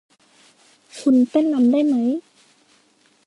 [0.99, 2.09] คุณเต้นรำได้มั้ย